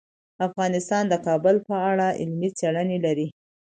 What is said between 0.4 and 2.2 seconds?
افغانستان د کابل په اړه